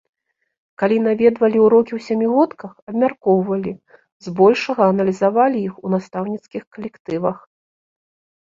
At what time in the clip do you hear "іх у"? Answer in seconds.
5.67-5.93